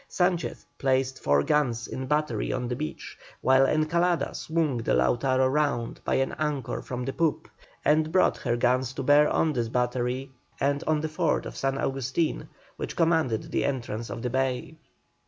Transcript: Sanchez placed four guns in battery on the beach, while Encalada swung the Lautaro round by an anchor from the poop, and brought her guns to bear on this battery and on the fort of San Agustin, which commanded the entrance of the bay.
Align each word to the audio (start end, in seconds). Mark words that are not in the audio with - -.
Sanchez 0.07 0.65
placed 0.79 1.21
four 1.21 1.43
guns 1.43 1.85
in 1.85 2.07
battery 2.07 2.51
on 2.51 2.67
the 2.67 2.75
beach, 2.75 3.19
while 3.41 3.67
Encalada 3.67 4.33
swung 4.35 4.77
the 4.79 4.93
Lautaro 4.95 5.47
round 5.47 5.99
by 6.03 6.15
an 6.15 6.31
anchor 6.39 6.81
from 6.81 7.05
the 7.05 7.13
poop, 7.13 7.47
and 7.85 8.11
brought 8.11 8.37
her 8.37 8.57
guns 8.57 8.93
to 8.93 9.03
bear 9.03 9.29
on 9.29 9.53
this 9.53 9.67
battery 9.69 10.31
and 10.59 10.83
on 10.87 11.01
the 11.01 11.07
fort 11.07 11.45
of 11.45 11.55
San 11.55 11.77
Agustin, 11.77 12.49
which 12.77 12.95
commanded 12.95 13.51
the 13.51 13.63
entrance 13.63 14.09
of 14.09 14.23
the 14.23 14.29
bay. 14.31 14.75